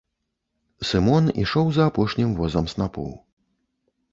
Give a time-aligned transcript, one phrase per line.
[0.91, 3.11] Сымон ішоў за апошнім возам снапоў.